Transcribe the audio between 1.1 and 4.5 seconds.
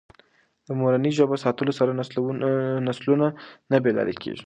ژبه ساتلو سره نسلونه نه بې لارې کېږي.